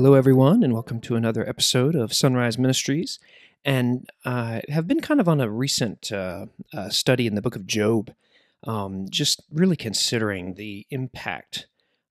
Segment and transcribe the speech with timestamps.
[0.00, 3.18] Hello everyone, and welcome to another episode of Sunrise Ministries.
[3.66, 7.54] And I have been kind of on a recent uh, uh, study in the book
[7.54, 8.10] of Job,
[8.64, 11.66] um, just really considering the impact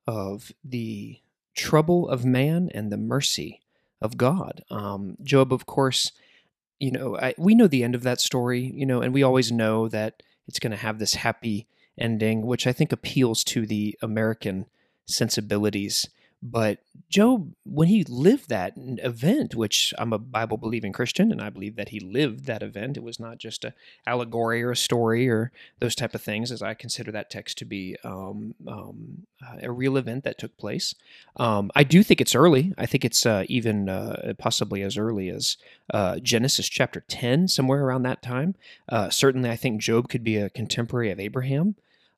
[0.06, 1.18] of the
[1.56, 3.60] trouble of man and the mercy
[4.04, 4.64] of God.
[4.70, 6.12] Um, Job, of course,
[6.80, 9.52] you know, I, we know the end of that story, you know, and we always
[9.52, 11.66] know that it's going to have this happy
[11.98, 14.68] ending, which I think appeals to the American
[15.08, 16.08] sensibilities.
[16.42, 16.80] But
[17.10, 21.76] Job, when he lived that event, which I'm a Bible believing Christian, and I believe
[21.76, 23.74] that he lived that event, it was not just a
[24.06, 27.66] allegory or a story or those type of things, as I consider that text to
[27.66, 29.26] be um, um,
[29.62, 30.96] a real event that took place.
[31.36, 32.74] Um, I do think it's early.
[32.78, 35.58] I think it's uh, even uh, possibly as early as
[35.94, 38.56] uh, Genesis chapter 10, somewhere around that time.
[38.88, 41.76] Uh, certainly, I think Job could be a contemporary of Abraham.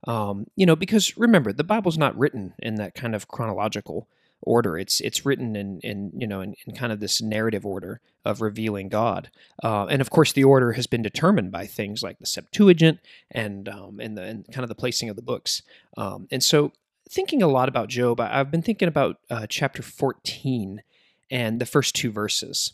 [0.07, 4.07] Um, you know, because remember, the Bible's not written in that kind of chronological
[4.41, 4.77] order.
[4.77, 8.41] It's it's written in in you know in, in kind of this narrative order of
[8.41, 9.29] revealing God,
[9.63, 12.99] uh, and of course the order has been determined by things like the Septuagint
[13.29, 15.61] and um, and the and kind of the placing of the books.
[15.97, 16.71] Um, and so,
[17.09, 20.83] thinking a lot about Job, I, have been thinking about uh, chapter fourteen
[21.29, 22.73] and the first two verses,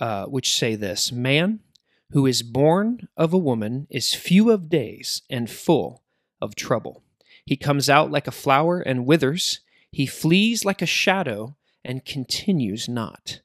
[0.00, 1.60] uh, which say this: "Man
[2.12, 6.02] who is born of a woman is few of days and full."
[6.40, 7.02] Of trouble.
[7.44, 9.60] He comes out like a flower and withers.
[9.90, 13.40] He flees like a shadow and continues not.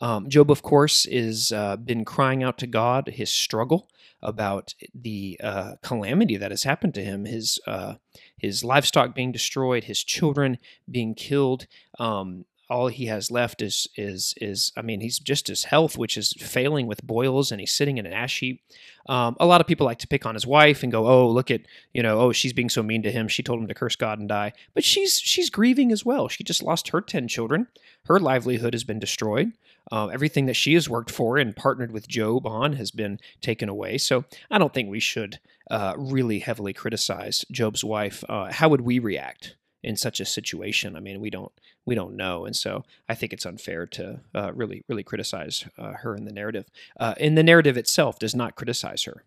[0.00, 3.88] Um, Job, of course, is uh, been crying out to God his struggle
[4.22, 7.94] about the uh, calamity that has happened to him, his uh,
[8.36, 11.66] his livestock being destroyed, his children being killed,
[11.98, 16.16] um, all he has left is is is I mean he's just his health, which
[16.16, 18.62] is failing with boils, and he's sitting in an ash heap.
[19.08, 21.50] Um, a lot of people like to pick on his wife and go, "Oh, look
[21.50, 21.62] at
[21.94, 23.28] you know, oh she's being so mean to him.
[23.28, 26.28] She told him to curse God and die." But she's she's grieving as well.
[26.28, 27.68] She just lost her ten children.
[28.04, 29.52] Her livelihood has been destroyed.
[29.90, 33.70] Uh, everything that she has worked for and partnered with Job on has been taken
[33.70, 33.96] away.
[33.96, 35.38] So I don't think we should
[35.70, 38.22] uh, really heavily criticize Job's wife.
[38.28, 39.54] Uh, how would we react?
[39.82, 40.96] In such a situation.
[40.96, 41.52] I mean, we don't
[41.84, 45.92] we don't know, and so I think it's unfair to uh, really really criticize uh,
[45.92, 46.66] her in the narrative.
[46.98, 49.24] Uh, in the narrative itself, does not criticize her.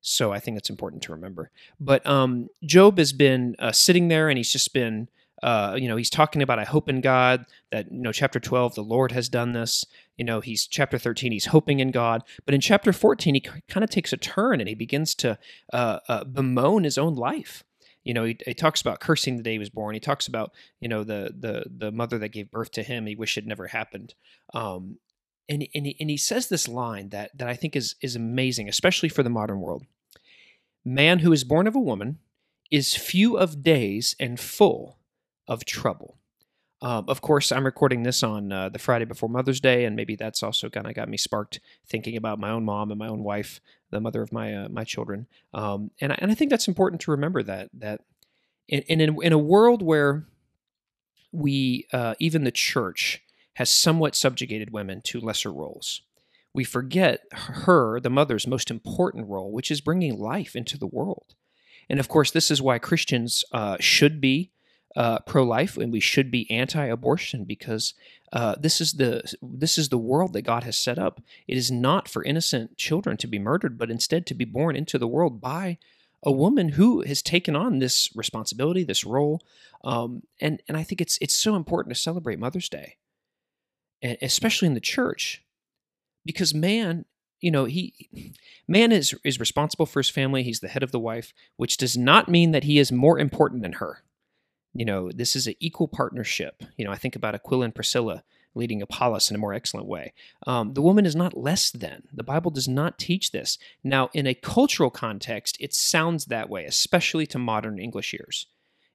[0.00, 1.50] So I think it's important to remember.
[1.80, 5.08] But um, Job has been uh, sitting there, and he's just been.
[5.42, 8.74] Uh, you know, he's talking about I hope in God that you know, chapter twelve,
[8.74, 9.84] the Lord has done this.
[10.16, 12.22] You know, he's chapter thirteen, he's hoping in God.
[12.46, 15.38] But in chapter fourteen, he kind of takes a turn and he begins to
[15.72, 17.62] uh, bemoan his own life
[18.04, 19.94] you know, he, he, talks about cursing the day he was born.
[19.94, 23.06] He talks about, you know, the the the mother that gave birth to him.
[23.06, 24.14] He wished it never happened.
[24.52, 24.98] Um,
[25.48, 28.68] and and he, and he says this line that that I think is is amazing,
[28.68, 29.84] especially for the modern world.
[30.84, 32.18] Man who is born of a woman
[32.70, 34.98] is few of days and full
[35.48, 36.18] of trouble.
[36.84, 40.16] Um, of course, I'm recording this on uh, the Friday before Mother's Day, and maybe
[40.16, 43.24] that's also kind of got me sparked thinking about my own mom and my own
[43.24, 45.26] wife, the mother of my uh, my children.
[45.54, 48.02] Um, and I, and I think that's important to remember that that
[48.68, 50.26] in in, in a world where
[51.32, 53.22] we uh, even the church
[53.54, 56.02] has somewhat subjugated women to lesser roles,
[56.52, 61.34] we forget her, the mother's most important role, which is bringing life into the world.
[61.88, 64.50] And of course, this is why Christians uh, should be
[64.96, 67.94] uh, pro-life and we should be anti-abortion because
[68.32, 71.20] uh, this is the this is the world that God has set up.
[71.46, 74.98] It is not for innocent children to be murdered, but instead to be born into
[74.98, 75.78] the world by
[76.22, 79.40] a woman who has taken on this responsibility, this role,
[79.84, 82.96] um, and and I think it's it's so important to celebrate Mother's Day,
[84.02, 85.44] and especially in the church,
[86.24, 87.04] because man
[87.40, 88.32] you know he
[88.66, 90.42] man is is responsible for his family.
[90.42, 93.62] He's the head of the wife which does not mean that he is more important
[93.62, 94.02] than her
[94.74, 96.62] you know, this is an equal partnership.
[96.76, 100.12] You know, I think about Aquila and Priscilla leading Apollos in a more excellent way.
[100.46, 102.04] Um, the woman is not less than.
[102.12, 103.58] The Bible does not teach this.
[103.82, 108.46] Now, in a cultural context, it sounds that way, especially to modern English ears.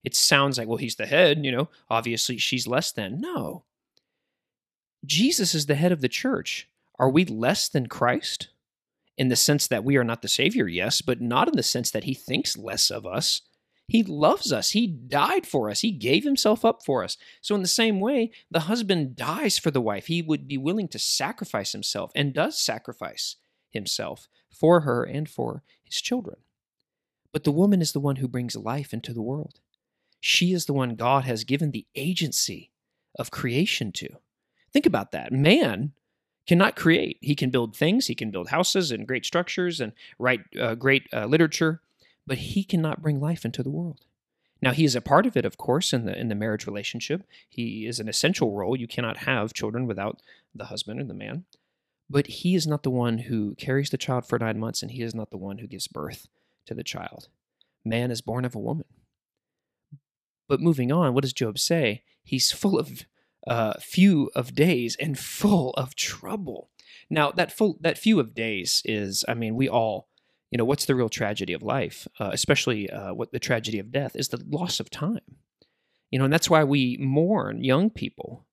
[0.04, 3.20] It sounds like, well, he's the head, you know, obviously she's less than.
[3.20, 3.64] No.
[5.06, 6.70] Jesus is the head of the church.
[6.98, 8.50] Are we less than Christ?
[9.18, 11.92] In the sense that we are not the Savior, yes, but not in the sense
[11.92, 13.42] that he thinks less of us.
[13.90, 14.70] He loves us.
[14.72, 15.82] He died for us.
[15.82, 17.18] He gave himself up for us.
[17.42, 20.06] So, in the same way, the husband dies for the wife.
[20.06, 23.38] He would be willing to sacrifice himself and does sacrifice
[23.70, 26.38] himself for her and for his children.
[27.32, 29.60] But the woman is the one who brings life into the world.
[30.20, 32.72] She is the one God has given the agency
[33.18, 34.10] of creation to.
[34.72, 35.32] Think about that.
[35.32, 35.94] Man
[36.48, 37.18] cannot create.
[37.22, 41.08] He can build things, he can build houses and great structures and write uh, great
[41.14, 41.82] uh, literature,
[42.30, 44.06] but he cannot bring life into the world.
[44.62, 47.24] Now he is a part of it, of course, in the in the marriage relationship.
[47.50, 48.76] He is an essential role.
[48.76, 50.22] You cannot have children without
[50.54, 51.46] the husband or the man.
[52.08, 55.02] But he is not the one who carries the child for nine months, and he
[55.02, 56.28] is not the one who gives birth
[56.68, 57.30] to the child.
[57.84, 58.86] Man is born of a woman.
[60.48, 62.04] But moving on, what does Job say?
[62.22, 63.06] He's full of
[63.48, 66.70] uh, few of days and full of trouble.
[67.10, 70.09] Now that full that few of days is, I mean, we all,
[70.52, 73.92] you know, what's the real tragedy of life, uh, especially uh, what the tragedy of
[73.92, 75.20] death is the loss of time.
[76.12, 78.46] You know, and that's why we mourn young people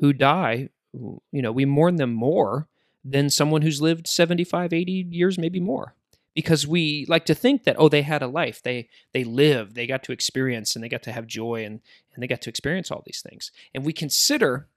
[0.00, 0.70] who die.
[0.92, 2.68] You know, we mourn them more
[3.04, 5.94] than someone who's lived 75, 80 years, maybe more
[6.34, 9.86] because we like to think that oh they had a life they they lived they
[9.86, 11.80] got to experience and they got to have joy and
[12.12, 14.68] and they got to experience all these things and we consider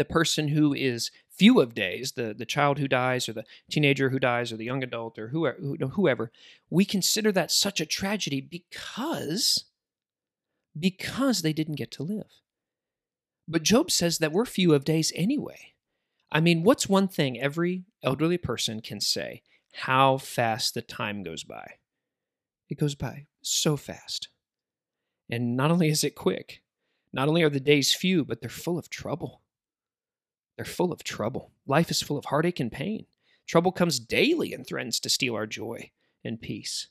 [0.00, 4.08] the person who is few of days the the child who dies or the teenager
[4.08, 5.58] who dies or the young adult or whoever
[5.92, 6.32] whoever
[6.70, 9.66] we consider that such a tragedy because
[10.78, 12.30] because they didn't get to live
[13.46, 15.74] but job says that we're few of days anyway
[16.32, 19.42] i mean what's one thing every elderly person can say
[19.72, 21.74] how fast the time goes by.
[22.68, 24.28] It goes by so fast.
[25.30, 26.62] And not only is it quick,
[27.12, 29.42] not only are the days few, but they're full of trouble.
[30.60, 31.52] They're full of trouble.
[31.66, 33.06] Life is full of heartache and pain.
[33.46, 35.90] Trouble comes daily and threatens to steal our joy
[36.22, 36.88] and peace.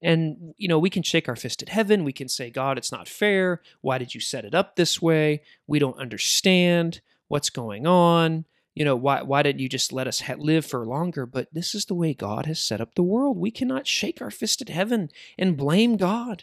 [0.00, 2.04] And, you know, we can shake our fist at heaven.
[2.04, 3.62] We can say, God, it's not fair.
[3.80, 5.42] Why did you set it up this way?
[5.66, 8.44] We don't understand what's going on
[8.76, 11.76] you know why why didn't you just let us ha- live for longer but this
[11.76, 14.68] is the way god has set up the world we cannot shake our fist at
[14.68, 15.08] heaven
[15.38, 16.42] and blame god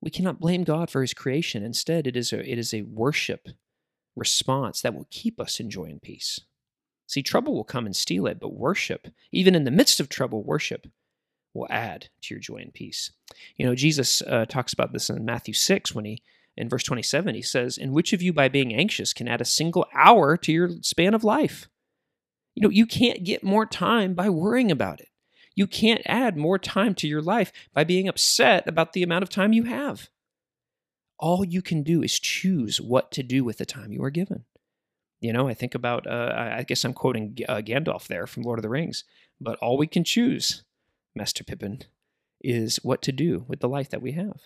[0.00, 3.48] we cannot blame god for his creation instead it is a it is a worship
[4.16, 6.40] response that will keep us in joy and peace
[7.06, 10.42] see trouble will come and steal it but worship even in the midst of trouble
[10.42, 10.86] worship
[11.54, 13.12] will add to your joy and peace
[13.56, 16.22] you know jesus uh, talks about this in matthew 6 when he
[16.56, 19.46] in verse 27, he says, And which of you, by being anxious, can add a
[19.46, 21.68] single hour to your span of life?
[22.54, 25.08] You know, you can't get more time by worrying about it.
[25.54, 29.28] You can't add more time to your life by being upset about the amount of
[29.28, 30.08] time you have.
[31.18, 34.44] All you can do is choose what to do with the time you are given.
[35.20, 38.58] You know, I think about, uh, I guess I'm quoting uh, Gandalf there from Lord
[38.58, 39.04] of the Rings,
[39.40, 40.62] but all we can choose,
[41.14, 41.82] Master Pippin,
[42.42, 44.42] is what to do with the life that we have.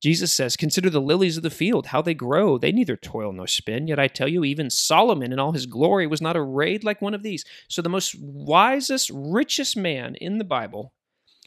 [0.00, 2.56] Jesus says, Consider the lilies of the field, how they grow.
[2.56, 3.86] They neither toil nor spin.
[3.86, 7.12] Yet I tell you, even Solomon in all his glory was not arrayed like one
[7.12, 7.44] of these.
[7.68, 10.94] So the most wisest, richest man in the Bible,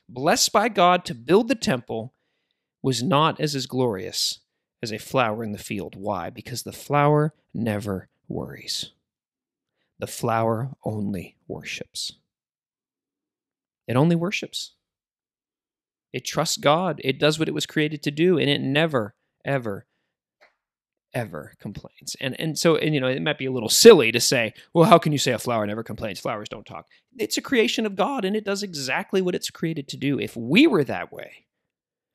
[0.08, 2.14] blessed by God to build the temple,
[2.84, 4.42] was not as as glorious
[4.84, 5.96] as a flower in the field.
[5.96, 6.30] Why?
[6.30, 8.92] Because the flower never worries.
[9.98, 12.12] The flower only worships.
[13.88, 14.74] It only worships.
[16.12, 17.00] It trusts God.
[17.04, 19.16] It does what it was created to do, and it never,
[19.46, 19.88] ever,
[21.14, 22.16] ever complains.
[22.20, 24.90] And and so and you know it might be a little silly to say, well,
[24.90, 26.20] how can you say a flower never complains?
[26.20, 26.88] Flowers don't talk.
[27.18, 30.20] It's a creation of God, and it does exactly what it's created to do.
[30.20, 31.43] If we were that way,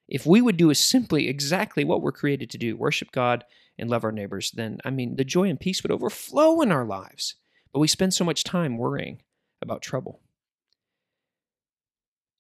[0.09, 3.45] if we would do simply exactly what we're created to do, worship God
[3.79, 6.87] and love our neighbors, then I mean the joy and peace would overflow in our
[6.87, 7.35] lives.
[7.73, 9.23] But we spend so much time worrying
[9.61, 10.21] about trouble.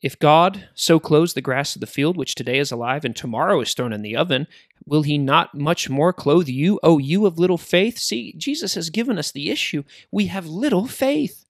[0.00, 3.60] If God so clothes the grass of the field, which today is alive and tomorrow
[3.60, 4.46] is thrown in the oven,
[4.86, 7.98] will he not much more clothe you, O you of little faith?
[7.98, 9.82] See, Jesus has given us the issue.
[10.12, 11.44] We have little faith.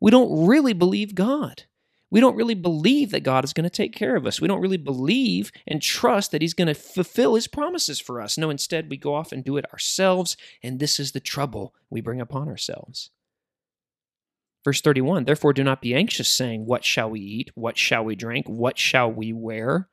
[0.00, 1.64] We don't really believe God.
[2.14, 4.40] We don't really believe that God is going to take care of us.
[4.40, 8.38] We don't really believe and trust that He's going to fulfill His promises for us.
[8.38, 12.00] No, instead, we go off and do it ourselves, and this is the trouble we
[12.00, 13.10] bring upon ourselves.
[14.64, 17.50] Verse 31 Therefore, do not be anxious, saying, What shall we eat?
[17.56, 18.46] What shall we drink?
[18.48, 19.88] What shall we wear?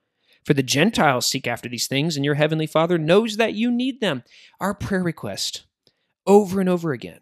[0.45, 3.99] For the Gentiles seek after these things, and your heavenly Father knows that you need
[3.99, 4.21] them.
[4.59, 5.63] Our prayer request,
[6.27, 7.21] over and over again,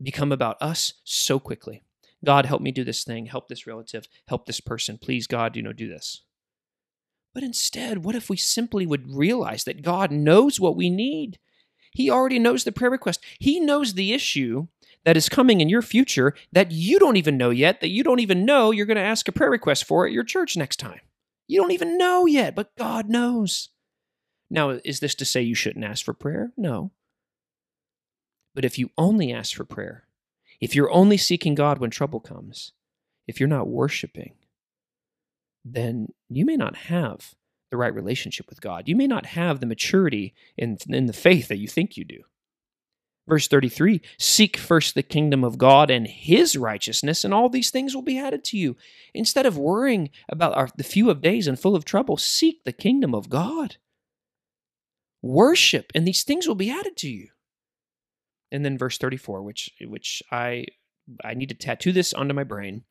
[0.00, 1.82] become about us so quickly.
[2.24, 3.26] God, help me do this thing.
[3.26, 4.06] Help this relative.
[4.28, 4.98] Help this person.
[4.98, 6.22] Please, God, you know, do this.
[7.32, 11.38] But instead, what if we simply would realize that God knows what we need?
[11.92, 13.24] He already knows the prayer request.
[13.38, 14.66] He knows the issue
[15.04, 18.20] that is coming in your future that you don't even know yet, that you don't
[18.20, 21.00] even know you're going to ask a prayer request for at your church next time.
[21.48, 23.70] You don't even know yet, but God knows.
[24.50, 26.52] Now, is this to say you shouldn't ask for prayer?
[26.56, 26.92] No.
[28.54, 30.04] But if you only ask for prayer,
[30.60, 32.72] if you're only seeking God when trouble comes,
[33.26, 34.34] if you're not worshiping,
[35.64, 37.34] then you may not have
[37.70, 38.88] the right relationship with God.
[38.88, 42.22] You may not have the maturity in, in the faith that you think you do.
[43.28, 47.94] Verse 33 Seek first the kingdom of God and his righteousness, and all these things
[47.94, 48.76] will be added to you.
[49.14, 52.72] Instead of worrying about our, the few of days and full of trouble, seek the
[52.72, 53.76] kingdom of God.
[55.22, 57.28] Worship, and these things will be added to you.
[58.52, 60.66] And then verse 34, which which I
[61.24, 62.84] I need to tattoo this onto my brain.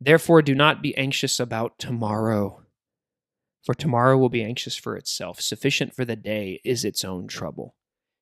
[0.00, 2.62] Therefore, do not be anxious about tomorrow,
[3.64, 5.40] for tomorrow will be anxious for itself.
[5.40, 7.74] Sufficient for the day is its own trouble.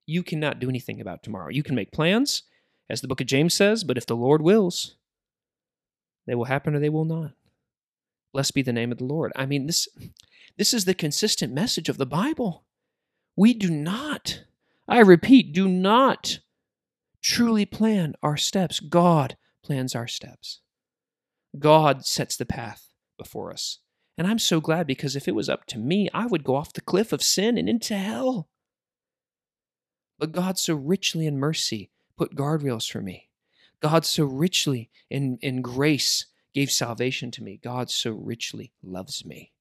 [0.06, 1.50] You cannot do anything about tomorrow.
[1.50, 2.44] You can make plans,
[2.88, 4.96] as the book of James says, but if the Lord wills,
[6.26, 7.32] they will happen or they will not.
[8.32, 9.32] Blessed be the name of the Lord.
[9.36, 9.88] I mean, this,
[10.56, 12.64] this is the consistent message of the Bible.
[13.36, 14.44] We do not,
[14.88, 16.40] I repeat, do not
[17.26, 18.78] truly plan our steps.
[18.78, 20.60] God plans our steps.
[21.58, 23.80] God sets the path before us.
[24.16, 26.72] And I'm so glad because if it was up to me, I would go off
[26.72, 28.48] the cliff of sin and into hell.
[30.20, 33.28] But God so richly in mercy put guardrails for me.
[33.82, 37.58] God so richly in, in grace gave salvation to me.
[37.62, 39.52] God so richly loves me.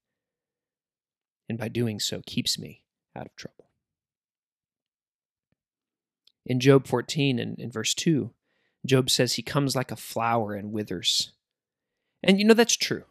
[1.50, 2.84] And by doing so, keeps me
[3.16, 3.65] out of trouble.
[6.46, 8.32] In Job 14 and in verse 2,
[8.86, 11.32] Job says he comes like a flower and withers.
[12.24, 13.04] And you know that's true.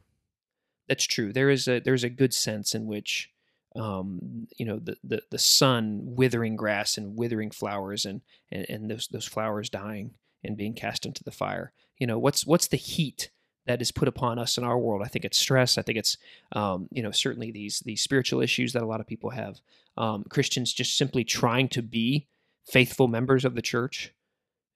[0.88, 1.32] That's true.
[1.32, 3.30] There is a there's a good sense in which
[3.76, 8.90] um, you know the, the the sun withering grass and withering flowers and, and and
[8.90, 11.72] those those flowers dying and being cast into the fire.
[11.98, 13.30] You know what's what's the heat
[13.66, 15.02] that is put upon us in our world?
[15.02, 15.78] I think it's stress.
[15.78, 16.18] I think it's
[16.52, 19.60] um, you know certainly these these spiritual issues that a lot of people have.
[19.96, 22.26] Um, Christians just simply trying to be
[22.66, 24.12] faithful members of the church,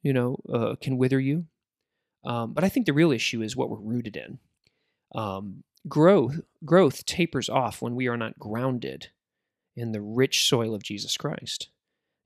[0.02, 1.46] you know, uh, can wither you.
[2.24, 4.38] Um, but I think the real issue is what we're rooted in.
[5.14, 9.08] Um, growth growth tapers off when we are not grounded
[9.76, 11.68] in the rich soil of Jesus Christ.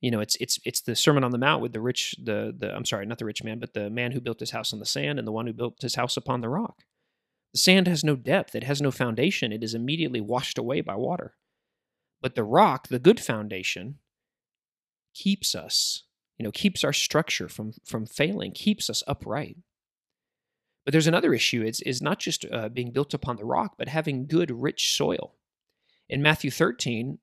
[0.00, 2.74] You know, it's it's it's the Sermon on the Mount with the rich the the
[2.74, 4.86] I'm sorry, not the rich man, but the man who built his house on the
[4.86, 6.82] sand and the one who built his house upon the rock.
[7.52, 10.96] The sand has no depth, it has no foundation, it is immediately washed away by
[10.96, 11.34] water.
[12.20, 13.98] But the rock, the good foundation,
[15.14, 16.04] keeps us,
[16.38, 19.56] you know, keeps our structure from from failing, keeps us upright.
[20.84, 21.62] But there's another issue.
[21.62, 25.34] It's is not just uh, being built upon the rock, but having good, rich soil.
[26.08, 27.18] In Matthew 13,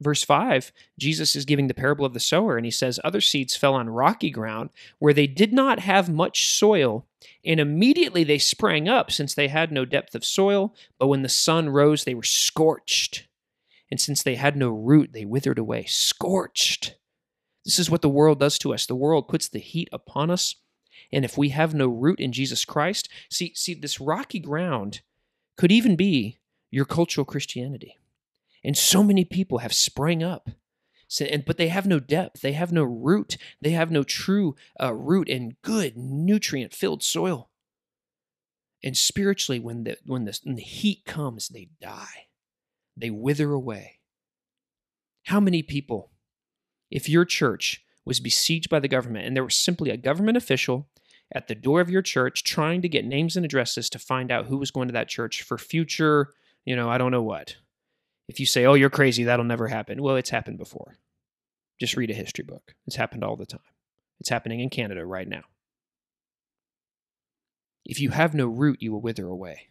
[0.00, 3.56] verse 5, Jesus is giving the parable of the sower, and he says, Other seeds
[3.56, 7.06] fell on rocky ground where they did not have much soil,
[7.44, 10.74] and immediately they sprang up, since they had no depth of soil.
[10.98, 13.26] But when the sun rose, they were scorched.
[13.90, 16.96] And since they had no root, they withered away, scorched.
[17.64, 18.86] This is what the world does to us.
[18.86, 20.56] The world puts the heat upon us.
[21.12, 25.02] And if we have no root in Jesus Christ, see, see, this rocky ground
[25.56, 26.38] could even be
[26.70, 27.96] your cultural Christianity.
[28.62, 30.50] And so many people have sprang up,
[31.46, 35.28] but they have no depth, they have no root, they have no true uh, root
[35.28, 37.50] in good, nutrient filled soil.
[38.82, 42.28] And spiritually, when the, when, the, when the heat comes, they die,
[42.96, 43.98] they wither away.
[45.24, 46.09] How many people
[46.90, 50.88] if your church was besieged by the government and there was simply a government official
[51.32, 54.46] at the door of your church trying to get names and addresses to find out
[54.46, 56.32] who was going to that church for future,
[56.64, 57.56] you know, I don't know what.
[58.28, 60.02] If you say, oh, you're crazy, that'll never happen.
[60.02, 60.98] Well, it's happened before.
[61.78, 62.74] Just read a history book.
[62.86, 63.60] It's happened all the time.
[64.18, 65.42] It's happening in Canada right now.
[67.84, 69.68] If you have no root, you will wither away.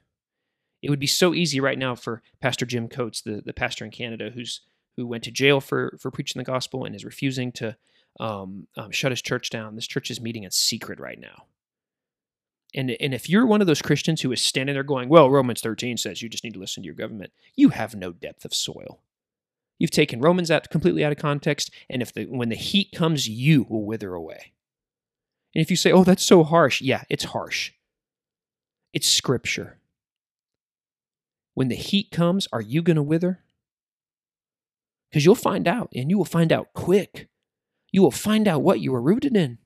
[0.81, 3.91] It would be so easy right now for Pastor Jim Coates, the, the pastor in
[3.91, 4.61] Canada, who's
[5.03, 7.75] who went to jail for for preaching the gospel and is refusing to
[8.19, 9.75] um, um, shut his church down.
[9.75, 11.45] This church is meeting in secret right now.
[12.75, 15.61] And, and if you're one of those Christians who is standing there going, well, Romans
[15.61, 18.53] 13 says you just need to listen to your government, you have no depth of
[18.53, 19.01] soil.
[19.79, 23.29] You've taken Romans out completely out of context, and if the when the heat comes,
[23.29, 24.51] you will wither away.
[25.55, 27.71] And if you say, oh, that's so harsh, yeah, it's harsh.
[28.93, 29.79] It's scripture.
[31.53, 33.39] When the heat comes, are you going to wither?
[35.09, 37.27] Because you'll find out, and you will find out quick.
[37.91, 39.57] You will find out what you are rooted in.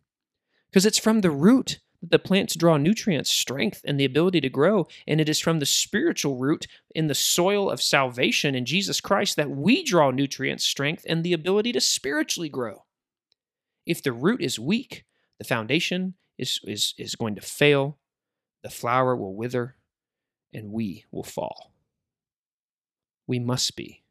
[0.70, 4.50] Because it's from the root that the plants draw nutrients, strength, and the ability to
[4.50, 4.88] grow.
[5.08, 9.36] And it is from the spiritual root in the soil of salvation in Jesus Christ
[9.36, 12.84] that we draw nutrients, strength, and the ability to spiritually grow.
[13.86, 15.06] If the root is weak,
[15.40, 18.00] the foundation is, is, is going to fail,
[18.64, 19.76] the flower will wither,
[20.54, 21.74] and we will fall.
[23.28, 24.03] We must be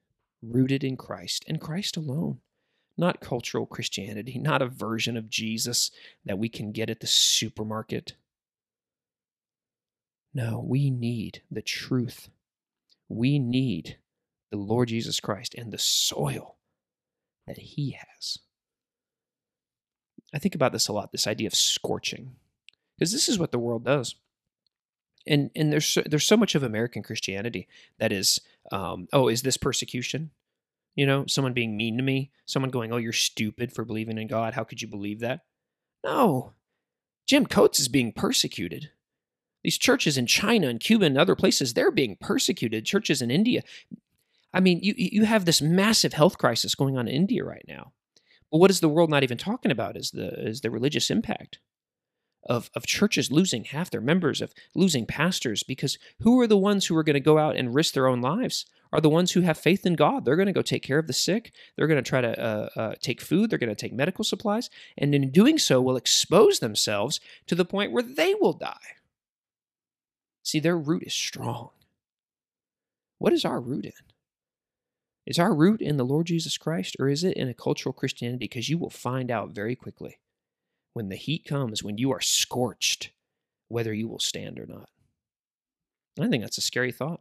[0.42, 2.40] rooted in Christ and Christ alone.
[2.98, 5.90] Not cultural Christianity, not a version of Jesus
[6.26, 8.14] that we can get at the supermarket.
[10.34, 12.28] No, we need the truth.
[13.08, 13.96] We need
[14.50, 16.56] the Lord Jesus Christ and the soil
[17.46, 18.38] that He has.
[20.34, 22.36] I think about this a lot this idea of scorching,
[22.98, 24.14] because this is what the world does.
[25.26, 27.68] And, and there's so, there's so much of American Christianity
[27.98, 30.30] that is um, oh is this persecution?
[30.94, 34.28] You know someone being mean to me someone going oh you're stupid for believing in
[34.28, 34.54] God.
[34.54, 35.40] How could you believe that?
[36.04, 36.52] No.
[37.26, 38.90] Jim Coates is being persecuted.
[39.64, 42.84] These churches in China and Cuba and other places they're being persecuted.
[42.84, 43.62] Churches in India.
[44.52, 47.92] I mean you you have this massive health crisis going on in India right now.
[48.50, 51.58] But what is the world not even talking about is the is the religious impact
[52.44, 56.86] of, of churches losing half their members, of losing pastors, because who are the ones
[56.86, 58.66] who are going to go out and risk their own lives?
[58.92, 60.24] Are the ones who have faith in God.
[60.24, 61.52] They're going to go take care of the sick.
[61.76, 63.48] They're going to try to uh, uh, take food.
[63.48, 64.68] They're going to take medical supplies.
[64.98, 68.96] And in doing so, will expose themselves to the point where they will die.
[70.42, 71.70] See, their root is strong.
[73.18, 73.92] What is our root in?
[75.24, 78.38] Is our root in the Lord Jesus Christ or is it in a cultural Christianity?
[78.38, 80.18] Because you will find out very quickly
[80.92, 83.10] when the heat comes, when you are scorched,
[83.68, 84.88] whether you will stand or not.
[86.20, 87.20] I think that's a scary thought.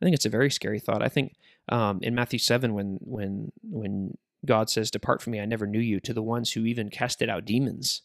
[0.00, 1.02] I think it's a very scary thought.
[1.02, 1.34] I think
[1.68, 5.80] um, in Matthew seven, when when when God says, "Depart from me, I never knew
[5.80, 8.02] you," to the ones who even casted out demons,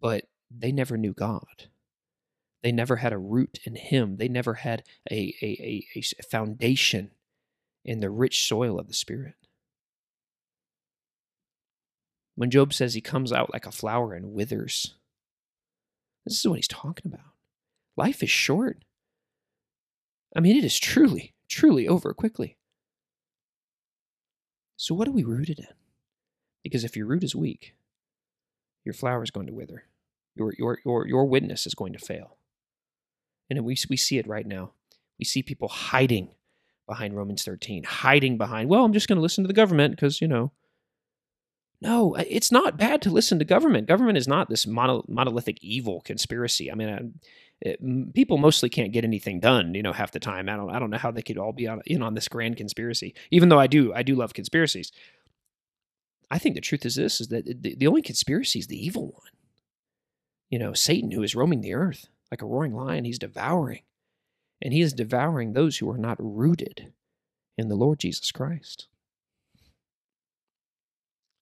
[0.00, 1.68] but they never knew God.
[2.62, 4.16] They never had a root in Him.
[4.16, 7.10] They never had a a, a, a foundation
[7.84, 9.34] in the rich soil of the Spirit.
[12.38, 14.94] When Job says he comes out like a flower and withers,
[16.24, 17.32] this is what he's talking about.
[17.96, 18.84] Life is short.
[20.36, 22.56] I mean, it is truly, truly over quickly.
[24.76, 25.66] So, what are we rooted in?
[26.62, 27.74] Because if your root is weak,
[28.84, 29.86] your flower is going to wither.
[30.36, 32.36] Your, your, your, your witness is going to fail.
[33.50, 34.74] And we, we see it right now.
[35.18, 36.28] We see people hiding
[36.86, 40.20] behind Romans 13, hiding behind, well, I'm just going to listen to the government because,
[40.20, 40.52] you know,
[41.80, 43.86] no, it's not bad to listen to government.
[43.86, 46.72] Government is not this mono, monolithic evil conspiracy.
[46.72, 47.02] I mean, uh,
[47.60, 50.48] it, people mostly can't get anything done, you know, half the time.
[50.48, 52.56] I don't, I don't know how they could all be on, in on this grand
[52.56, 53.14] conspiracy.
[53.30, 54.90] Even though I do, I do love conspiracies.
[56.30, 59.06] I think the truth is this: is that the, the only conspiracy is the evil
[59.06, 59.32] one.
[60.50, 63.82] You know, Satan, who is roaming the earth like a roaring lion, he's devouring,
[64.60, 66.92] and he is devouring those who are not rooted
[67.56, 68.88] in the Lord Jesus Christ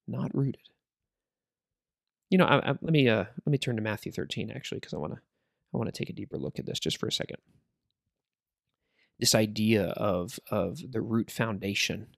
[0.07, 0.69] not rooted.
[2.31, 4.95] You know, I, I, let me uh, let me turn to Matthew 13 actually, because
[4.95, 5.21] I want to
[5.75, 7.39] I want to take a deeper look at this just for a second.
[9.19, 12.09] This idea of of the root foundation,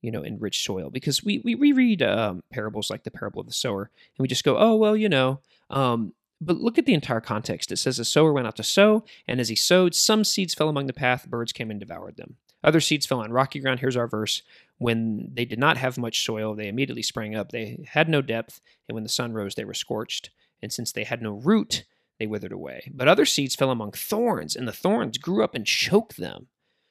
[0.00, 3.46] you know, in rich soil, because we we reread um, parables like the parable of
[3.46, 6.94] the sower, and we just go, oh well, you know, um, but look at the
[6.94, 7.72] entire context.
[7.72, 10.68] It says, A sower went out to sow, and as he sowed, some seeds fell
[10.68, 12.36] among the path, birds came and devoured them.
[12.66, 13.80] Other seeds fell on rocky ground.
[13.80, 14.42] Here's our verse.
[14.78, 17.52] When they did not have much soil, they immediately sprang up.
[17.52, 20.30] They had no depth, and when the sun rose, they were scorched.
[20.60, 21.84] And since they had no root,
[22.18, 22.90] they withered away.
[22.92, 26.48] But other seeds fell among thorns, and the thorns grew up and choked them.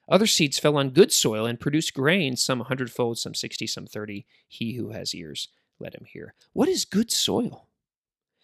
[0.07, 3.85] Other seeds fell on good soil and produced grain, some a hundredfold, some sixty, some
[3.85, 4.25] thirty.
[4.47, 6.35] He who has ears, let him hear.
[6.53, 7.67] What is good soil?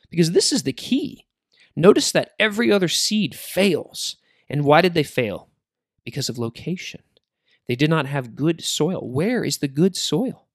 [0.10, 1.28] Because this is the key.
[1.76, 4.18] Notice that every other seed fails.
[4.50, 5.50] And why did they fail?
[6.04, 7.02] Because of location.
[7.72, 9.00] They did not have good soil.
[9.10, 10.50] Where is the good soil?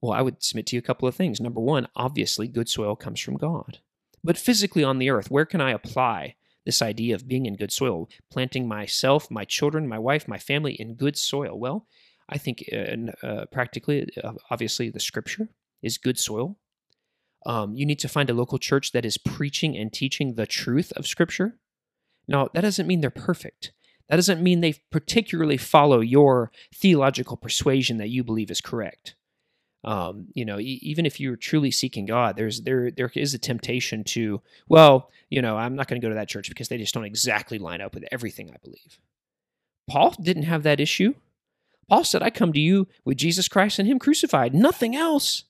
[0.00, 1.42] Well, I would submit to you a couple of things.
[1.42, 3.80] Number one, obviously, good soil comes from God.
[4.24, 7.70] But physically on the earth, where can I apply this idea of being in good
[7.70, 8.08] soil?
[8.30, 11.58] Planting myself, my children, my wife, my family in good soil?
[11.58, 11.86] Well,
[12.30, 15.50] I think uh, uh, practically, uh, obviously, the scripture
[15.82, 16.56] is good soil.
[17.44, 20.94] Um, you need to find a local church that is preaching and teaching the truth
[20.96, 21.58] of scripture.
[22.26, 23.72] Now, that doesn't mean they're perfect.
[24.12, 29.14] That doesn't mean they particularly follow your theological persuasion that you believe is correct.
[29.84, 33.38] Um, you know, e- even if you're truly seeking God, there's there there is a
[33.38, 36.76] temptation to, well, you know, I'm not going to go to that church because they
[36.76, 39.00] just don't exactly line up with everything I believe.
[39.88, 41.14] Paul didn't have that issue.
[41.88, 45.44] Paul said, "I come to you with Jesus Christ and Him crucified, nothing else."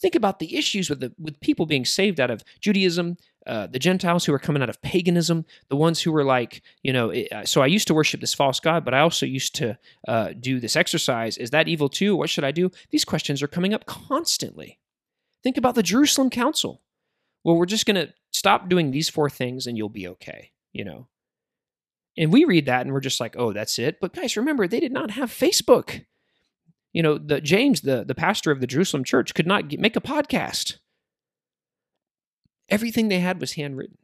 [0.00, 3.78] Think about the issues with the with people being saved out of Judaism, uh, the
[3.78, 7.44] Gentiles who are coming out of paganism, the ones who were like, you know, uh,
[7.44, 9.78] so I used to worship this false god, but I also used to
[10.08, 11.36] uh, do this exercise.
[11.36, 12.16] Is that evil too?
[12.16, 12.70] What should I do?
[12.90, 14.78] These questions are coming up constantly.
[15.42, 16.82] Think about the Jerusalem Council.
[17.42, 20.84] Well, we're just going to stop doing these four things and you'll be okay, you
[20.84, 21.08] know.
[22.16, 23.98] And we read that and we're just like, oh, that's it.
[24.00, 26.04] But guys, remember, they did not have Facebook
[26.94, 29.96] you know, the James, the, the pastor of the Jerusalem church, could not get, make
[29.96, 30.78] a podcast.
[32.68, 33.98] Everything they had was handwritten.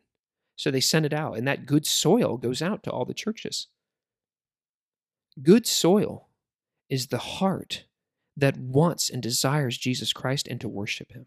[0.56, 3.68] So they sent it out, and that good soil goes out to all the churches.
[5.42, 6.28] Good soil
[6.90, 7.84] is the heart
[8.36, 11.26] that wants and desires Jesus Christ and to worship him.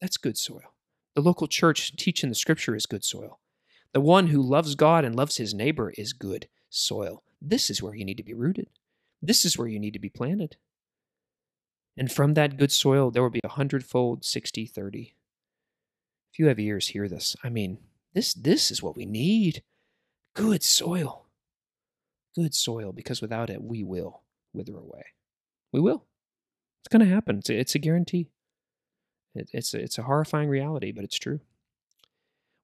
[0.00, 0.74] That's good soil.
[1.14, 3.40] The local church teaching the scripture is good soil.
[3.92, 7.22] The one who loves God and loves his neighbor is good soil.
[7.40, 8.68] This is where you need to be rooted.
[9.20, 10.56] This is where you need to be planted.
[11.98, 15.14] And from that good soil, there will be a hundredfold, 60, 30.
[16.32, 17.34] If you have ears, hear this.
[17.42, 17.78] I mean,
[18.14, 19.64] this, this is what we need
[20.34, 21.26] good soil.
[22.36, 25.06] Good soil, because without it, we will wither away.
[25.72, 26.04] We will.
[26.80, 27.38] It's going to happen.
[27.38, 28.30] It's a, it's a guarantee.
[29.34, 31.40] It, it's, a, it's a horrifying reality, but it's true.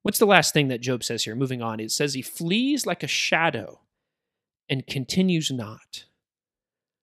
[0.03, 1.35] What's the last thing that Job says here?
[1.35, 3.81] Moving on, it says he flees like a shadow
[4.69, 6.05] and continues not.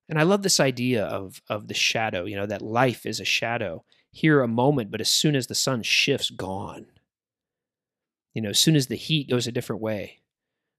[0.08, 3.24] And I love this idea of, of the shadow, you know, that life is a
[3.24, 3.84] shadow.
[4.10, 6.86] Here a moment, but as soon as the sun shifts, gone.
[8.34, 10.18] You know, as soon as the heat goes a different way,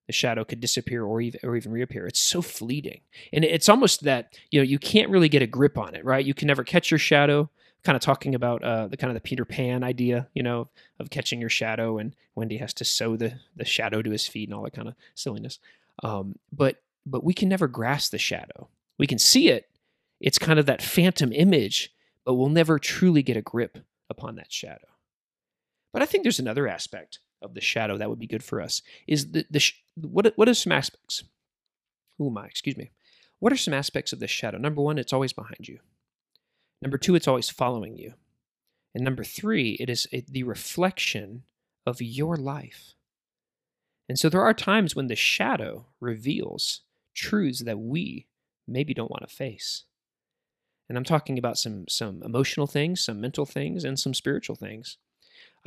[0.06, 2.06] the shadow could disappear or even, or even reappear.
[2.06, 3.02] It's so fleeting.
[3.32, 6.26] And it's almost that, you know, you can't really get a grip on it, right?
[6.26, 7.50] You can never catch your shadow.
[7.84, 11.10] Kind of talking about uh, the kind of the Peter Pan idea, you know, of
[11.10, 14.56] catching your shadow, and Wendy has to sew the the shadow to his feet and
[14.56, 15.60] all that kind of silliness.
[16.02, 18.70] Um, but but we can never grasp the shadow.
[18.98, 19.70] We can see it.
[20.20, 21.92] It's kind of that phantom image,
[22.26, 23.78] but we'll never truly get a grip
[24.10, 24.88] upon that shadow.
[25.92, 28.82] But I think there's another aspect of the shadow that would be good for us.
[29.08, 31.24] Is the the what what are some aspects?
[32.18, 32.46] Who am I?
[32.46, 32.92] Excuse me.
[33.40, 34.58] What are some aspects of the shadow?
[34.58, 35.80] Number one, it's always behind you.
[36.82, 38.14] Number two, it's always following you.
[38.96, 41.44] And number three, it is a, the reflection
[41.86, 42.94] of your life.
[44.08, 46.82] And so there are times when the shadow reveals
[47.16, 48.28] truths that we
[48.68, 49.84] maybe don't want to face.
[50.90, 54.98] And I'm talking about some some emotional things, some mental things, and some spiritual things.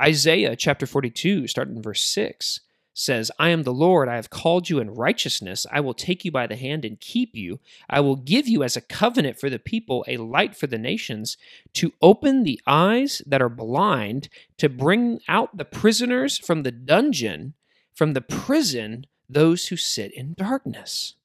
[0.01, 2.59] Isaiah chapter 42, starting in verse 6,
[2.93, 5.65] says, I am the Lord, I have called you in righteousness.
[5.71, 7.59] I will take you by the hand and keep you.
[7.89, 11.37] I will give you as a covenant for the people, a light for the nations,
[11.73, 17.53] to open the eyes that are blind, to bring out the prisoners from the dungeon,
[17.93, 21.15] from the prison, those who sit in darkness.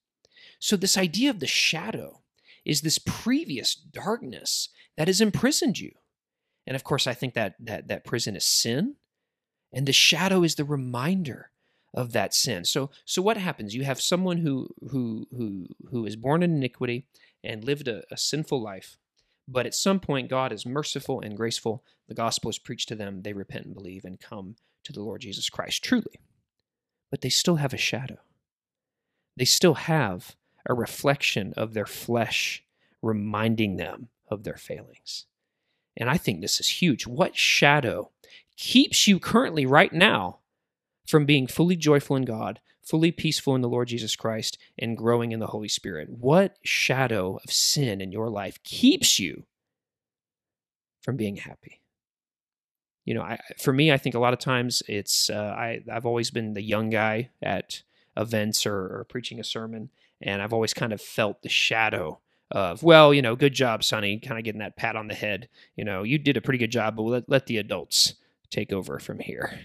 [0.62, 2.22] So, this idea of the shadow
[2.64, 5.90] is this previous darkness that has imprisoned you.
[6.68, 8.94] And of course, I think that that, that prison is sin.
[9.72, 11.50] And the shadow is the reminder
[11.92, 12.64] of that sin.
[12.64, 13.74] So so what happens?
[13.74, 17.08] You have someone who who who who is born in iniquity
[17.42, 18.98] and lived a, a sinful life,
[19.48, 21.82] but at some point God is merciful and graceful.
[22.06, 25.22] The gospel is preached to them, they repent and believe and come to the Lord
[25.22, 26.20] Jesus Christ truly.
[27.10, 28.18] But they still have a shadow.
[29.36, 32.64] They still have a reflection of their flesh
[33.02, 35.26] reminding them of their failings.
[35.96, 37.06] And I think this is huge.
[37.06, 38.10] What shadow
[38.56, 40.38] keeps you currently right now
[41.06, 45.32] from being fully joyful in God, fully peaceful in the Lord Jesus Christ, and growing
[45.32, 46.08] in the Holy Spirit?
[46.10, 49.44] What shadow of sin in your life keeps you
[51.02, 51.80] from being happy?
[53.04, 56.06] You know, I, for me, I think a lot of times it's uh, I I've
[56.06, 57.82] always been the young guy at
[58.16, 59.90] events or, or preaching a sermon,
[60.22, 64.18] and I've always kind of felt the shadow of, well, you know, good job, Sonny,
[64.18, 65.48] kind of getting that pat on the head.
[65.76, 68.14] You know, you did a pretty good job, but let, let the adults
[68.50, 69.60] take over from here.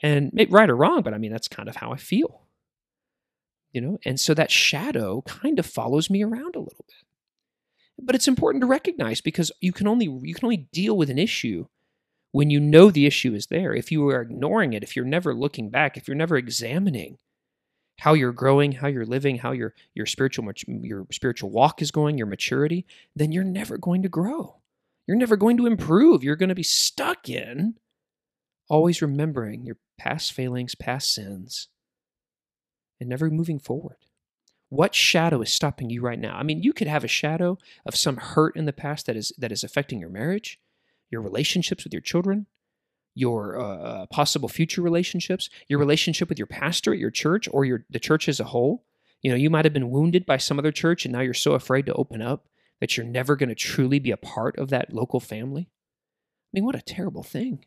[0.00, 2.42] And right or wrong, but I mean, that's kind of how I feel.
[3.72, 7.04] You know, and so that shadow kind of follows me around a little bit.
[8.00, 11.18] But it's important to recognize because you can only you can only deal with an
[11.18, 11.66] issue
[12.32, 13.72] when you know the issue is there.
[13.74, 17.18] If you are ignoring it, if you're never looking back, if you're never examining,
[17.98, 22.18] how you're growing, how you're living, how your your spiritual your spiritual walk is going,
[22.18, 24.56] your maturity, then you're never going to grow.
[25.06, 26.24] You're never going to improve.
[26.24, 27.74] You're going to be stuck in
[28.68, 31.68] always remembering your past failings, past sins,
[32.98, 33.96] and never moving forward.
[34.70, 36.36] What shadow is stopping you right now?
[36.36, 39.32] I mean, you could have a shadow of some hurt in the past that is
[39.38, 40.58] that is affecting your marriage,
[41.10, 42.46] your relationships with your children,
[43.14, 47.64] your uh, uh, possible future relationships, your relationship with your pastor at your church or
[47.64, 48.84] your the church as a whole.
[49.22, 51.52] You know, you might have been wounded by some other church and now you're so
[51.52, 52.46] afraid to open up
[52.80, 55.62] that you're never going to truly be a part of that local family.
[55.62, 57.64] I mean, what a terrible thing.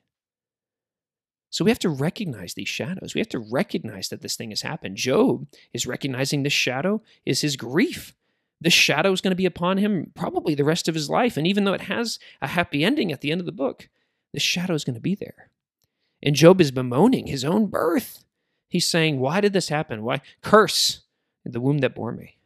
[1.50, 3.16] So we have to recognize these shadows.
[3.16, 4.98] We have to recognize that this thing has happened.
[4.98, 8.14] Job is recognizing this shadow is his grief.
[8.60, 11.38] This shadow is going to be upon him probably the rest of his life.
[11.38, 13.88] And even though it has a happy ending at the end of the book,
[14.34, 15.52] the shadow is going to be there.
[16.22, 18.24] And Job is bemoaning his own birth.
[18.70, 20.04] He's saying, Why did this happen?
[20.04, 21.02] Why curse
[21.46, 22.38] the womb that bore me?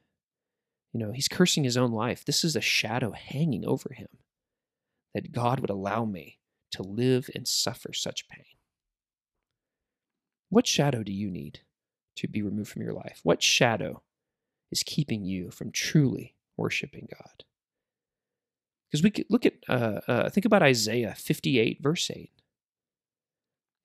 [0.93, 2.25] You know, he's cursing his own life.
[2.25, 4.09] This is a shadow hanging over him
[5.13, 6.39] that God would allow me
[6.71, 8.45] to live and suffer such pain.
[10.49, 11.61] What shadow do you need
[12.17, 13.21] to be removed from your life?
[13.23, 14.03] What shadow
[14.71, 17.43] is keeping you from truly worshiping God.
[18.91, 22.29] Because we could look at, uh, uh, think about Isaiah 58, verse 8.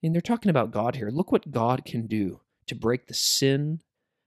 [0.03, 1.09] And they're talking about God here.
[1.09, 3.81] Look what God can do to break the sin,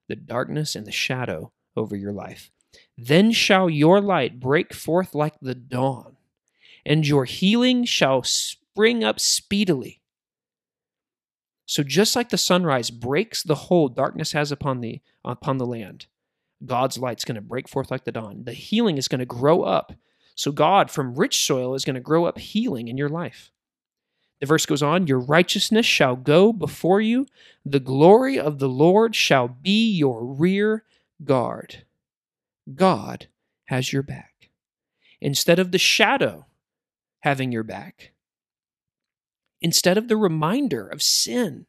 [0.08, 2.50] the darkness, and the shadow over your life.
[2.96, 6.16] Then shall your light break forth like the dawn,
[6.84, 10.00] and your healing shall spring up speedily.
[11.66, 16.06] So just like the sunrise breaks the hold darkness has upon the upon the land,
[16.64, 18.44] God's light's going to break forth like the dawn.
[18.44, 19.92] The healing is going to grow up.
[20.40, 23.50] So God from rich soil is going to grow up healing in your life.
[24.40, 27.26] The verse goes on, your righteousness shall go before you,
[27.62, 30.84] the glory of the Lord shall be your rear
[31.22, 31.84] guard.
[32.74, 33.26] God
[33.66, 34.48] has your back.
[35.20, 36.46] Instead of the shadow
[37.20, 38.12] having your back,
[39.60, 41.66] Instead of the reminder of sin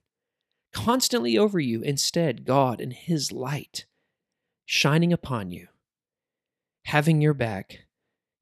[0.71, 3.85] constantly over you, instead, God and His light
[4.63, 5.67] shining upon you,
[6.85, 7.81] having your back,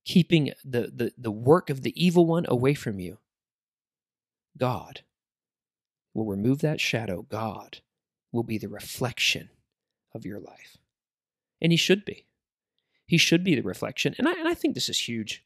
[0.09, 3.19] keeping the, the, the work of the evil one away from you.
[4.57, 5.01] God
[6.15, 7.27] will remove that shadow.
[7.29, 7.81] God
[8.31, 9.49] will be the reflection
[10.15, 10.77] of your life.
[11.61, 12.25] And He should be.
[13.05, 14.15] He should be the reflection.
[14.17, 15.45] And I, and I think this is huge.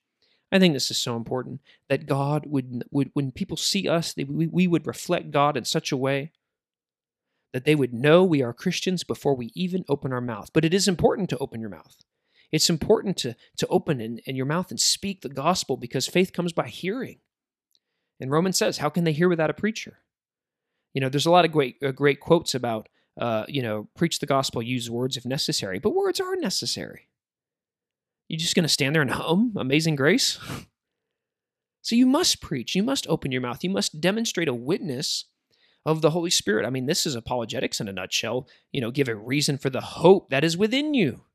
[0.49, 4.23] I think this is so important that God would, would when people see us, they,
[4.23, 6.31] we, we would reflect God in such a way
[7.51, 10.51] that they would know we are Christians before we even open our mouth.
[10.53, 11.97] But it is important to open your mouth.
[12.53, 16.31] It's important to, to open in, in your mouth and speak the gospel because faith
[16.31, 17.17] comes by hearing.
[18.19, 19.97] And Romans says, How can they hear without a preacher?
[20.93, 22.89] You know, there's a lot of great, uh, great quotes about,
[23.19, 27.09] uh, you know, preach the gospel, use words if necessary, but words are necessary.
[28.29, 30.39] You're just going to stand there and hum Amazing Grace?
[31.85, 32.75] So you must preach.
[32.75, 33.61] You must open your mouth.
[33.61, 35.25] You must demonstrate a witness
[35.85, 36.65] of the Holy Spirit.
[36.65, 38.47] I mean, this is apologetics in a nutshell.
[38.71, 41.25] You know, give a reason for the hope that is within you.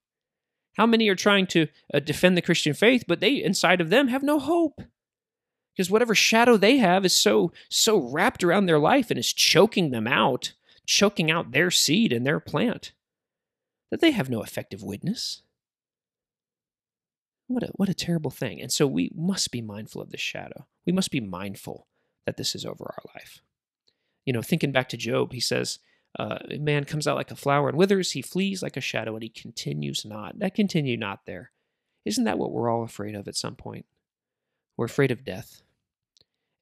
[0.79, 4.09] How many are trying to uh, defend the Christian faith, but they inside of them
[4.09, 4.81] have no hope?
[5.77, 9.91] Because whatever shadow they have is so so wrapped around their life and is choking
[9.91, 10.53] them out,
[10.87, 12.93] choking out their seed and their plant,
[13.91, 15.43] that they have no effective witness.
[17.49, 18.61] What a, what a terrible thing.
[18.61, 20.67] And so we must be mindful of this shadow.
[20.87, 21.89] We must be mindful
[22.25, 23.41] that this is over our life.
[24.25, 25.79] You know, thinking back to Job, he says,
[26.19, 29.23] uh, Man comes out like a flower and withers, he flees like a shadow, and
[29.23, 30.39] he continues not.
[30.39, 31.53] That continue not there.
[32.05, 33.87] Isn't that what we're all afraid of at some point?
[34.77, 35.63] We're afraid of death.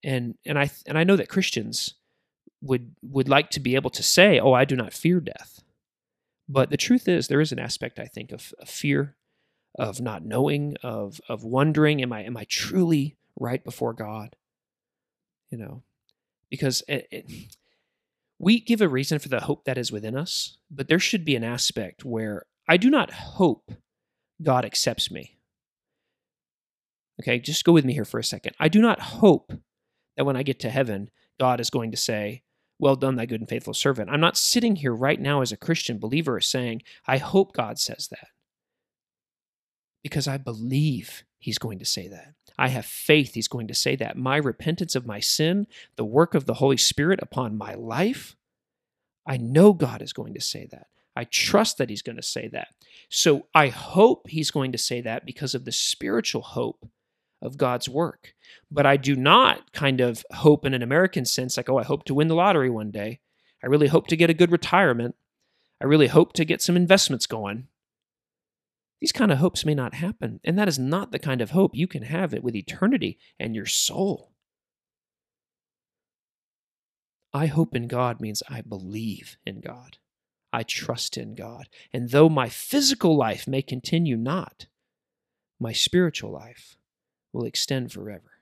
[0.05, 1.95] And and I and I know that Christians
[2.61, 5.63] would would like to be able to say, "Oh, I do not fear death."
[6.49, 9.17] But the truth is, there is an aspect I think of, of fear
[9.79, 14.37] of not knowing, of of wondering, am I am I truly right before God?
[15.51, 15.83] You know,
[16.51, 17.57] because it, it,
[18.39, 21.37] we give a reason for the hope that is within us, but there should be
[21.37, 23.73] an aspect where I do not hope
[24.43, 25.39] God accepts me.
[27.21, 28.55] Okay, just go with me here for a second.
[28.61, 29.53] I do not hope
[30.17, 32.43] that when I get to heaven, God is going to say,
[32.79, 34.11] Well done, thy good and faithful servant.
[34.11, 38.09] I'm not sitting here right now as a Christian believer saying, I hope God says
[38.11, 38.29] that
[40.07, 42.35] because I believe he's going to say that.
[42.59, 44.17] I have faith he's going to say that.
[44.17, 45.67] My repentance of my sin,
[45.97, 48.37] the work of the Holy Spirit upon my life,
[49.27, 50.87] I know God is going to say that.
[51.15, 52.69] I trust that he's going to say that.
[53.09, 56.87] So I hope he's going to say that because of the spiritual hope
[57.43, 58.35] of God's work.
[58.71, 62.05] But I do not kind of hope in an American sense, like, oh, I hope
[62.05, 63.21] to win the lottery one day.
[63.63, 65.17] I really hope to get a good retirement.
[65.81, 67.69] I really hope to get some investments going.
[69.01, 71.75] These kind of hopes may not happen, and that is not the kind of hope
[71.75, 74.33] you can have it with eternity and your soul.
[77.35, 79.99] I hope in God means I believe in God.
[80.53, 81.69] I trust in God.
[81.93, 84.67] And though my physical life may continue not,
[85.61, 86.79] my spiritual life
[87.33, 88.41] will extend forever.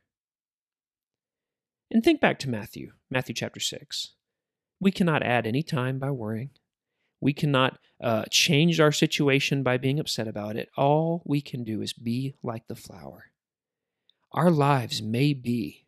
[1.91, 4.13] And think back to Matthew, Matthew chapter 6.
[4.81, 6.51] We cannot add any time by worrying.
[7.25, 10.69] We cannot uh, change our situation by being upset about it.
[10.77, 13.31] All we can do is be like the flower.
[14.33, 15.87] Our lives may be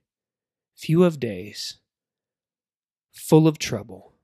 [0.74, 1.76] few of days,
[3.12, 4.14] full of trouble,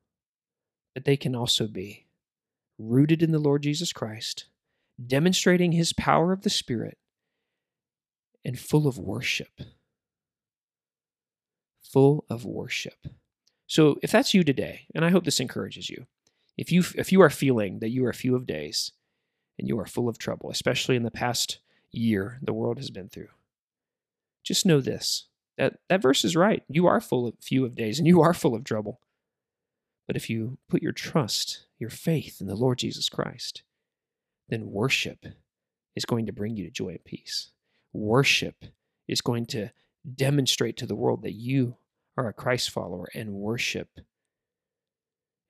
[0.94, 2.06] but they can also be
[2.78, 4.46] rooted in the Lord Jesus Christ,
[5.06, 6.96] demonstrating his power of the Spirit,
[8.42, 9.60] and full of worship.
[11.82, 13.06] Full of worship.
[13.66, 16.06] So, if that's you today, and I hope this encourages you,
[16.56, 18.92] if you if you are feeling that you are a few of days
[19.58, 21.58] and you are full of trouble, especially in the past
[21.90, 23.28] year the world has been through,
[24.42, 25.26] just know this
[25.58, 26.62] that that verse is right.
[26.68, 29.00] You are full of few of days and you are full of trouble.
[30.06, 33.62] But if you put your trust, your faith in the Lord Jesus Christ,
[34.48, 35.24] then worship
[35.94, 37.50] is going to bring you to joy and peace.
[37.92, 38.64] Worship
[39.06, 39.70] is going to
[40.14, 41.76] demonstrate to the world that you
[42.16, 43.88] are a Christ follower, and worship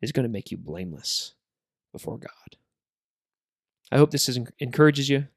[0.03, 1.35] is going to make you blameless
[1.93, 2.57] before God.
[3.91, 5.29] I hope this is, encourages you.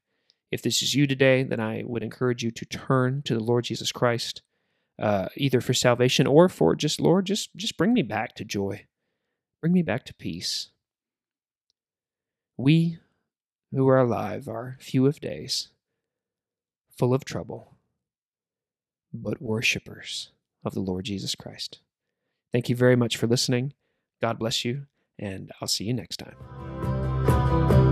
[0.50, 3.64] If this is you today, then I would encourage you to turn to the Lord
[3.64, 4.42] Jesus Christ,
[5.00, 8.86] uh, either for salvation or for just Lord, just just bring me back to joy,
[9.60, 10.70] bring me back to peace.
[12.56, 12.98] We
[13.72, 15.68] who are alive are few of days,
[16.96, 17.76] full of trouble,
[19.12, 20.30] but worshippers
[20.64, 21.80] of the Lord Jesus Christ.
[22.52, 23.74] Thank you very much for listening.
[24.22, 24.86] God bless you,
[25.18, 27.85] and I'll see you next time.